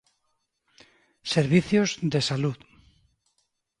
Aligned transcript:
Servicios 1.33 1.89
de 2.13 2.19
Salud 2.29 2.57